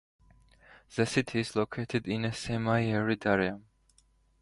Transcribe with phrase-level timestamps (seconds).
[0.95, 3.59] The city is located in a semi-arid area.